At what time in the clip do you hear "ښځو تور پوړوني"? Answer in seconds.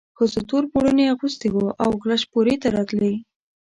0.17-1.05